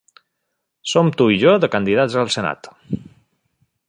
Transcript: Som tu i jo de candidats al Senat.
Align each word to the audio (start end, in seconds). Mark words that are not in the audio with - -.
Som 0.93 1.11
tu 1.19 1.27
i 1.35 1.37
jo 1.45 1.53
de 1.65 1.69
candidats 1.77 2.17
al 2.25 2.33
Senat. 2.37 2.71